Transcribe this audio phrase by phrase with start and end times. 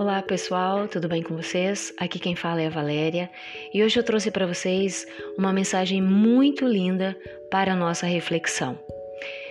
[0.00, 1.92] Olá pessoal, tudo bem com vocês?
[1.98, 3.30] Aqui quem fala é a Valéria
[3.70, 5.06] e hoje eu trouxe para vocês
[5.36, 7.14] uma mensagem muito linda
[7.50, 8.78] para a nossa reflexão.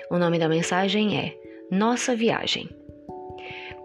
[0.09, 1.35] O nome da mensagem é
[1.69, 2.67] Nossa Viagem.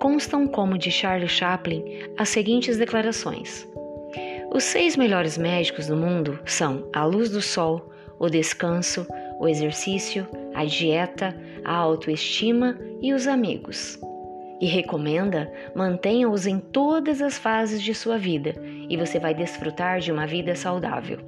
[0.01, 1.85] Constam como de Charles Chaplin
[2.17, 3.69] as seguintes declarações:
[4.51, 9.07] Os seis melhores médicos do mundo são a luz do sol, o descanso,
[9.39, 13.99] o exercício, a dieta, a autoestima e os amigos
[14.61, 18.55] e recomenda mantenha-os em todas as fases de sua vida
[18.89, 21.19] e você vai desfrutar de uma vida saudável.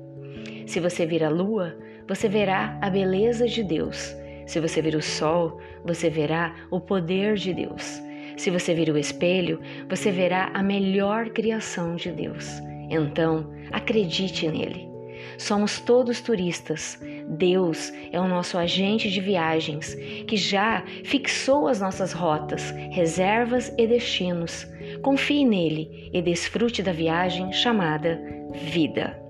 [0.66, 1.76] Se você vir a lua,
[2.08, 4.16] você verá a beleza de Deus.
[4.46, 8.00] Se você vir o sol, você verá o poder de Deus.
[8.36, 12.60] Se você vir o espelho, você verá a melhor criação de Deus.
[12.90, 14.95] Então, acredite nele.
[15.38, 16.98] Somos todos turistas.
[17.28, 19.94] Deus é o nosso agente de viagens,
[20.26, 24.66] que já fixou as nossas rotas, reservas e destinos.
[25.02, 28.20] Confie nele e desfrute da viagem chamada
[28.52, 29.20] vida.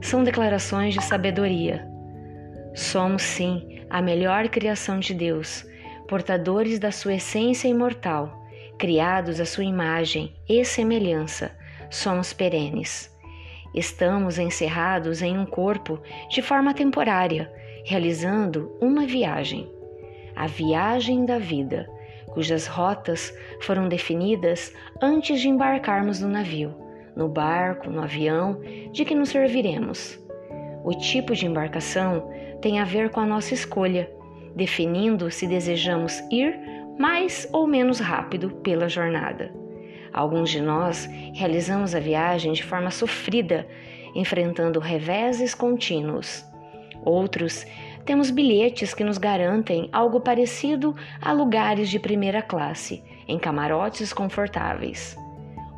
[0.00, 1.86] São declarações de sabedoria.
[2.74, 5.66] Somos, sim, a melhor criação de Deus,
[6.06, 8.32] portadores da sua essência imortal,
[8.78, 11.50] criados à sua imagem e semelhança.
[11.90, 13.10] Somos perenes.
[13.74, 17.52] Estamos encerrados em um corpo de forma temporária,
[17.84, 19.70] realizando uma viagem.
[20.34, 21.88] A viagem da vida,
[22.28, 26.74] cujas rotas foram definidas antes de embarcarmos no navio,
[27.16, 28.60] no barco, no avião
[28.92, 30.18] de que nos serviremos.
[30.84, 32.30] O tipo de embarcação
[32.60, 34.10] tem a ver com a nossa escolha,
[34.54, 36.58] definindo se desejamos ir
[36.98, 39.52] mais ou menos rápido pela jornada.
[40.12, 43.66] Alguns de nós realizamos a viagem de forma sofrida,
[44.14, 46.44] enfrentando reveses contínuos.
[47.04, 47.66] Outros
[48.04, 55.16] temos bilhetes que nos garantem algo parecido a lugares de primeira classe, em camarotes confortáveis.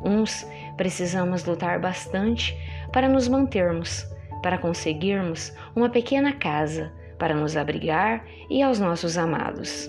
[0.03, 0.45] Uns
[0.77, 2.57] precisamos lutar bastante
[2.91, 4.05] para nos mantermos,
[4.41, 6.91] para conseguirmos uma pequena casa
[7.21, 9.87] para nos abrigar e aos nossos amados.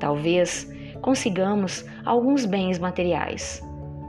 [0.00, 0.66] Talvez
[1.04, 3.62] consigamos alguns bens materiais.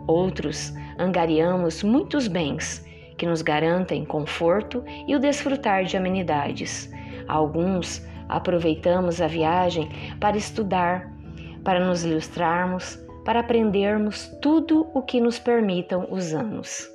[0.07, 2.85] Outros angariamos muitos bens
[3.17, 6.89] que nos garantem conforto e o desfrutar de amenidades.
[7.27, 9.89] Alguns aproveitamos a viagem
[10.21, 11.11] para estudar,
[11.65, 16.89] para nos ilustrarmos, para aprendermos tudo o que nos permitam os anos.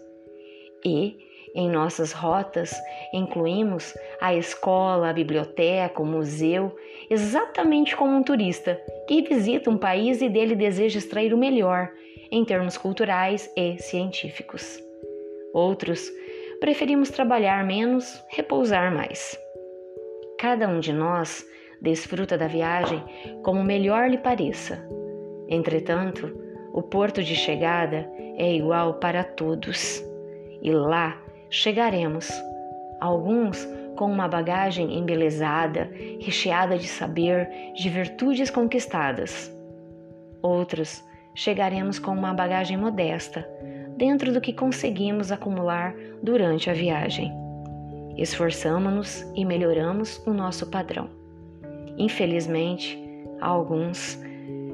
[0.83, 1.19] E
[1.55, 2.75] em nossas rotas,
[3.13, 6.75] incluímos a escola, a biblioteca, o museu,
[7.09, 11.91] exatamente como um turista que visita um país e dele deseja extrair o melhor
[12.31, 14.79] em termos culturais e científicos.
[15.53, 16.11] Outros
[16.61, 19.37] preferimos trabalhar menos, repousar mais.
[20.39, 21.45] Cada um de nós
[21.83, 23.03] desfruta da viagem
[23.43, 24.87] como melhor lhe pareça.
[25.49, 26.33] Entretanto,
[26.73, 30.05] o porto de chegada é igual para todos,
[30.63, 32.31] e lá chegaremos,
[33.01, 35.91] alguns com uma bagagem embelezada,
[36.21, 39.53] recheada de saber, de virtudes conquistadas.
[40.41, 43.47] Outros chegaremos com uma bagagem modesta,
[43.97, 47.33] dentro do que conseguimos acumular durante a viagem.
[48.17, 51.11] Esforçamos-nos e melhoramos o nosso padrão.
[51.99, 52.99] Infelizmente,
[53.41, 54.19] alguns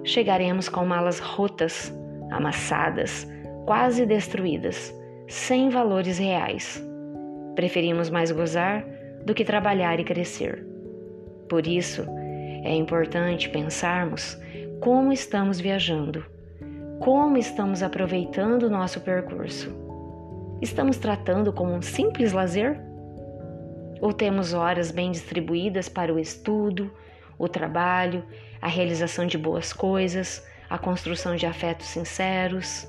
[0.04, 1.92] chegaremos com malas rotas,
[2.30, 3.26] amassadas,
[3.64, 4.95] quase destruídas
[5.28, 6.82] sem valores reais.
[7.54, 8.84] Preferimos mais gozar
[9.24, 10.64] do que trabalhar e crescer.
[11.48, 12.04] Por isso,
[12.64, 14.38] é importante pensarmos
[14.80, 16.24] como estamos viajando,
[17.00, 19.74] como estamos aproveitando o nosso percurso.
[20.60, 22.80] Estamos tratando como um simples lazer?
[24.00, 26.90] Ou temos horas bem distribuídas para o estudo,
[27.38, 28.24] o trabalho,
[28.60, 32.88] a realização de boas coisas, a construção de afetos sinceros?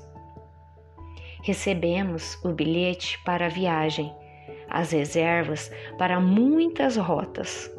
[1.42, 4.12] Recebemos o bilhete para a viagem,
[4.68, 7.70] as reservas para muitas rotas,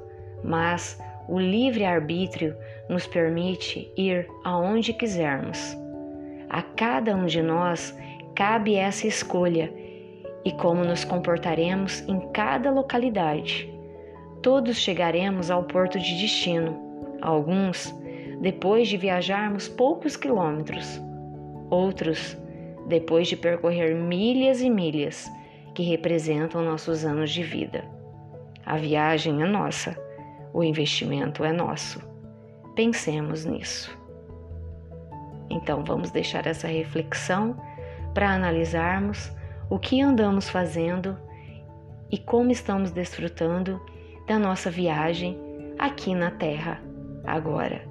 [0.44, 2.56] mas o livre-arbítrio
[2.90, 5.78] nos permite ir aonde quisermos.
[6.50, 7.96] A cada um de nós
[8.36, 9.72] cabe essa escolha
[10.44, 13.72] e como nos comportaremos em cada localidade.
[14.42, 17.94] Todos chegaremos ao porto de destino, alguns
[18.42, 21.00] depois de viajarmos poucos quilômetros,
[21.70, 22.38] outros
[22.90, 25.32] depois de percorrer milhas e milhas
[25.74, 27.86] que representam nossos anos de vida.
[28.66, 29.98] A viagem é nossa,
[30.54, 32.02] o investimento é nosso.
[32.76, 33.98] Pensemos nisso.
[35.50, 37.56] Então vamos deixar essa reflexão
[38.14, 39.32] para analisarmos
[39.70, 41.18] o que andamos fazendo
[42.12, 43.80] e como estamos desfrutando
[44.28, 45.40] da nossa viagem
[45.78, 46.82] aqui na Terra
[47.26, 47.88] agora.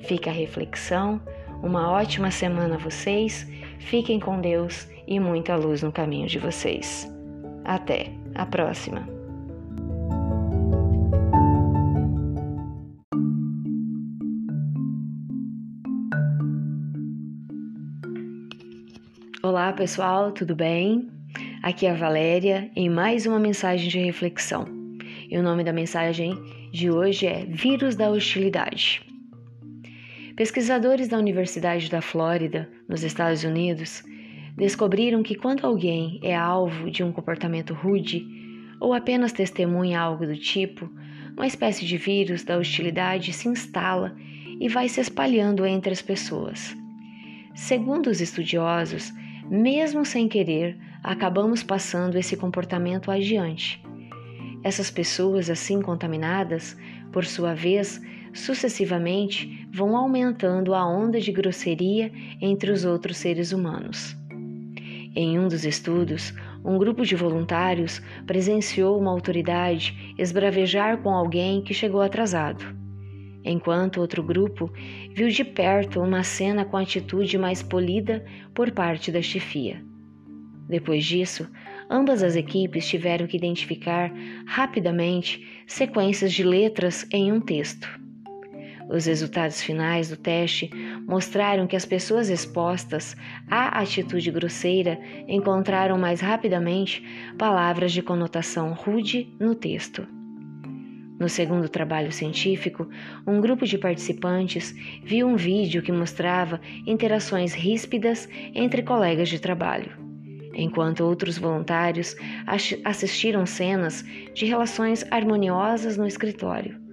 [0.00, 1.20] Fica a reflexão
[1.62, 3.46] Uma ótima semana a vocês,
[3.78, 7.10] fiquem com Deus e muita luz no caminho de vocês.
[7.64, 9.16] Até a próxima!
[19.42, 21.08] Olá pessoal, tudo bem?
[21.62, 24.66] Aqui é a Valéria em mais uma mensagem de reflexão.
[25.30, 26.34] E o nome da mensagem
[26.72, 29.00] de hoje é Vírus da Hostilidade.
[30.36, 34.04] Pesquisadores da Universidade da Flórida, nos Estados Unidos,
[34.54, 38.22] descobriram que quando alguém é alvo de um comportamento rude
[38.78, 40.90] ou apenas testemunha algo do tipo,
[41.34, 44.14] uma espécie de vírus da hostilidade se instala
[44.60, 46.76] e vai se espalhando entre as pessoas.
[47.54, 49.10] Segundo os estudiosos,
[49.48, 53.82] mesmo sem querer, acabamos passando esse comportamento adiante.
[54.62, 56.76] Essas pessoas assim contaminadas,
[57.10, 58.02] por sua vez,
[58.36, 64.16] sucessivamente vão aumentando a onda de grosseria entre os outros seres humanos.
[65.14, 71.72] Em um dos estudos, um grupo de voluntários presenciou uma autoridade esbravejar com alguém que
[71.72, 72.64] chegou atrasado,
[73.42, 74.70] enquanto outro grupo
[75.14, 79.82] viu de perto uma cena com atitude mais polida por parte da chefia.
[80.68, 81.48] Depois disso,
[81.88, 84.12] ambas as equipes tiveram que identificar
[84.46, 88.05] rapidamente sequências de letras em um texto.
[88.88, 90.70] Os resultados finais do teste
[91.06, 93.16] mostraram que as pessoas expostas
[93.50, 97.04] à atitude grosseira encontraram mais rapidamente
[97.36, 100.06] palavras de conotação rude no texto.
[101.18, 102.88] No segundo trabalho científico,
[103.26, 109.92] um grupo de participantes viu um vídeo que mostrava interações ríspidas entre colegas de trabalho,
[110.54, 112.14] enquanto outros voluntários
[112.84, 114.04] assistiram cenas
[114.34, 116.85] de relações harmoniosas no escritório.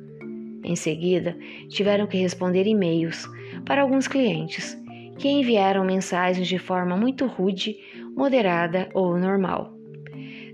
[0.64, 1.38] Em seguida,
[1.68, 3.28] tiveram que responder e-mails
[3.66, 4.78] para alguns clientes
[5.18, 7.76] que enviaram mensagens de forma muito rude,
[8.16, 9.74] moderada ou normal.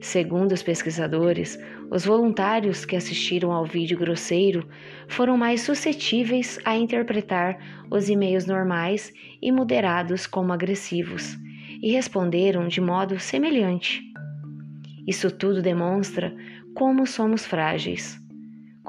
[0.01, 1.59] Segundo os pesquisadores,
[1.91, 4.67] os voluntários que assistiram ao vídeo grosseiro
[5.07, 7.57] foram mais suscetíveis a interpretar
[7.91, 11.37] os e-mails normais e moderados como agressivos
[11.81, 14.01] e responderam de modo semelhante.
[15.07, 16.33] Isso tudo demonstra
[16.73, 18.19] como somos frágeis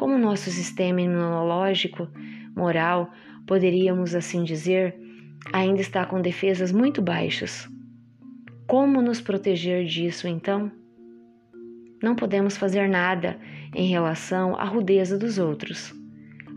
[0.01, 2.09] como nosso sistema imunológico,
[2.57, 3.13] moral,
[3.47, 4.99] poderíamos assim dizer,
[5.53, 7.69] ainda está com defesas muito baixas.
[8.67, 10.73] Como nos proteger disso então?
[12.03, 13.39] Não podemos fazer nada
[13.75, 15.95] em relação à rudeza dos outros,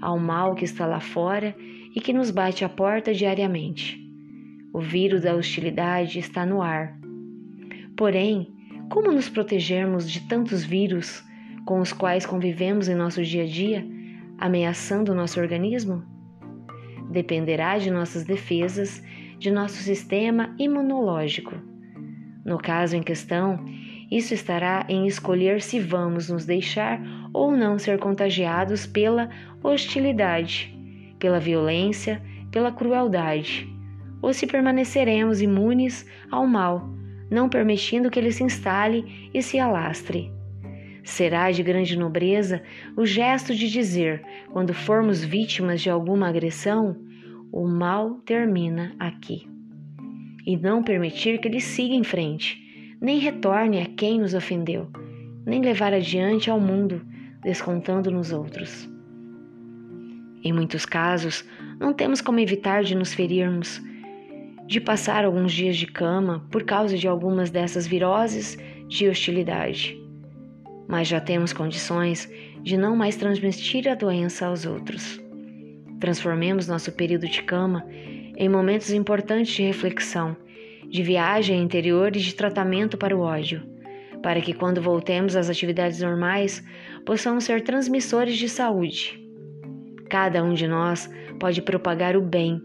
[0.01, 1.53] ao mal que está lá fora
[1.93, 4.01] e que nos bate à porta diariamente.
[4.71, 6.97] O vírus da hostilidade está no ar.
[7.97, 8.47] Porém,
[8.89, 11.21] como nos protegermos de tantos vírus
[11.65, 13.85] com os quais convivemos em nosso dia a dia,
[14.37, 16.03] ameaçando o nosso organismo?
[17.09, 19.03] Dependerá de nossas defesas,
[19.37, 21.55] de nosso sistema imunológico.
[22.45, 23.63] No caso em questão,
[24.11, 27.01] isso estará em escolher se vamos nos deixar
[27.31, 29.29] ou não ser contagiados pela
[29.63, 30.77] hostilidade,
[31.19, 32.21] pela violência,
[32.51, 33.67] pela crueldade,
[34.21, 36.89] ou se permaneceremos imunes ao mal,
[37.29, 40.32] não permitindo que ele se instale e se alastre.
[41.03, 42.63] Será de grande nobreza
[42.95, 46.95] o gesto de dizer, quando formos vítimas de alguma agressão,
[47.51, 49.45] o mal termina aqui.
[50.45, 54.89] E não permitir que ele siga em frente, nem retorne a quem nos ofendeu,
[55.45, 57.05] nem levar adiante ao mundo,
[57.41, 58.89] descontando nos outros.
[60.41, 61.45] Em muitos casos,
[61.79, 63.81] não temos como evitar de nos ferirmos,
[64.67, 68.57] de passar alguns dias de cama por causa de algumas dessas viroses
[68.87, 70.02] de hostilidade
[70.87, 72.29] mas já temos condições
[72.61, 75.21] de não mais transmitir a doença aos outros.
[75.99, 77.85] Transformemos nosso período de cama
[78.35, 80.35] em momentos importantes de reflexão,
[80.89, 83.63] de viagem interior e de tratamento para o ódio,
[84.21, 86.63] para que quando voltemos às atividades normais
[87.05, 89.19] possamos ser transmissores de saúde.
[90.09, 91.09] Cada um de nós
[91.39, 92.61] pode propagar o bem,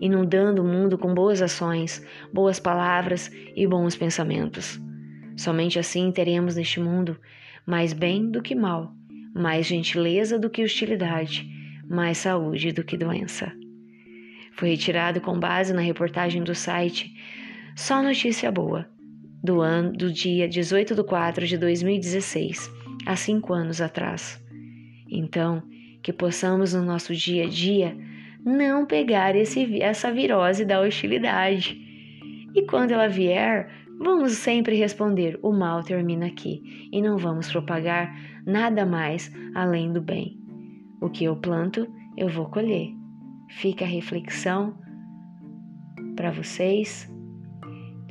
[0.00, 4.80] inundando o mundo com boas ações, boas palavras e bons pensamentos.
[5.36, 7.18] Somente assim teremos neste mundo
[7.66, 8.94] mais bem do que mal,
[9.34, 11.48] mais gentileza do que hostilidade,
[11.88, 13.52] mais saúde do que doença.
[14.52, 17.12] Foi retirado com base na reportagem do site
[17.74, 18.88] Só Notícia Boa,
[19.42, 22.70] do, ano, do dia 18 de 4 de 2016,
[23.04, 24.42] há cinco anos atrás.
[25.10, 25.62] Então,
[26.02, 27.96] que possamos no nosso dia a dia
[28.44, 31.80] não pegar esse, essa virose da hostilidade.
[32.54, 38.14] E quando ela vier, Vamos sempre responder: o mal termina aqui e não vamos propagar
[38.46, 40.38] nada mais além do bem.
[41.00, 41.86] O que eu planto,
[42.16, 42.90] eu vou colher.
[43.50, 44.74] Fica a reflexão.
[46.16, 47.12] para vocês.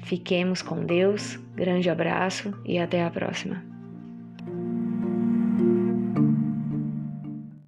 [0.04, 1.38] Fiquemos com Deus.
[1.56, 3.73] Grande abraço e até a próxima.